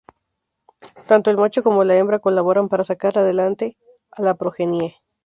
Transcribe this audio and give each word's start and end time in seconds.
Tanto 1.05 1.29
el 1.29 1.37
macho 1.37 1.61
como 1.61 1.83
la 1.83 1.95
hembra 1.95 2.17
colaboran 2.17 2.69
para 2.69 2.83
sacar 2.83 3.19
adelante 3.19 3.77
a 4.09 4.23
la 4.23 4.33
progenie. 4.33 4.99